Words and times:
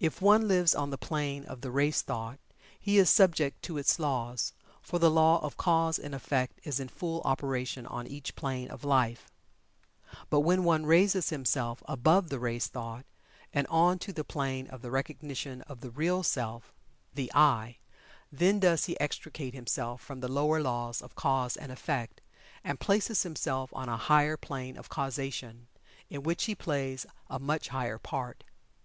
If 0.00 0.20
one 0.20 0.48
lives 0.48 0.74
on 0.74 0.90
the 0.90 0.98
plane 0.98 1.44
of 1.44 1.60
the 1.60 1.70
race 1.70 2.02
thought, 2.02 2.40
he 2.76 2.98
is 2.98 3.08
subject 3.08 3.62
to 3.62 3.78
its 3.78 4.00
laws, 4.00 4.52
for 4.82 4.98
the 4.98 5.08
law 5.12 5.38
of 5.44 5.56
cause 5.56 5.96
and 5.96 6.12
effect 6.12 6.58
is 6.64 6.80
in 6.80 6.88
full 6.88 7.20
operation 7.22 7.86
on 7.86 8.08
each 8.08 8.34
plane 8.34 8.68
of 8.68 8.82
life. 8.82 9.30
But 10.28 10.40
when 10.40 10.64
one 10.64 10.86
raises 10.86 11.30
himself 11.30 11.84
above 11.86 12.30
the 12.30 12.40
race 12.40 12.66
thought, 12.66 13.06
and 13.52 13.68
on 13.68 14.00
to 14.00 14.12
the 14.12 14.24
plane 14.24 14.66
of 14.66 14.82
the 14.82 14.90
Recognition 14.90 15.62
of 15.68 15.82
the 15.82 15.90
Real 15.92 16.24
Self 16.24 16.72
The 17.14 17.30
"I" 17.32 17.76
then 18.32 18.58
does 18.58 18.86
he 18.86 18.98
extricate 18.98 19.54
himself 19.54 20.00
from 20.02 20.18
the 20.18 20.26
lower 20.26 20.60
laws 20.60 21.00
of 21.00 21.14
cause 21.14 21.56
and 21.56 21.70
effect, 21.70 22.20
and 22.64 22.80
places 22.80 23.22
himself 23.22 23.70
on 23.72 23.88
a 23.88 23.96
higher 23.96 24.36
plane 24.36 24.76
of 24.76 24.88
causation, 24.88 25.68
in 26.10 26.24
which 26.24 26.46
he 26.46 26.56
plays 26.56 27.06
a 27.30 27.38
much 27.38 27.68
higher 27.68 27.98
part. 27.98 28.42